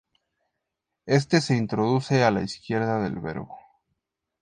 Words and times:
Este 1.05 1.41
se 1.41 1.55
introduce 1.55 2.23
a 2.23 2.31
la 2.31 2.41
izquierda 2.41 2.99
del 3.03 3.19
verbo. 3.19 3.55